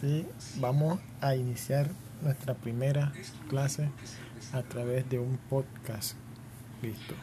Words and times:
Sí, 0.00 0.26
vamos 0.56 1.00
a 1.20 1.36
iniciar 1.36 1.90
nuestra 2.22 2.54
primera 2.54 3.12
clase 3.48 3.90
a 4.54 4.62
través 4.62 5.08
de 5.10 5.18
un 5.18 5.36
podcast. 5.50 6.16
Listo. 6.80 7.14